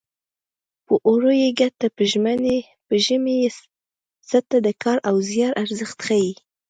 [0.85, 1.87] په اوړي یې ګټه
[2.87, 3.49] په ژمي یې
[4.29, 6.31] څټه د کار او زیار ارزښت ښيي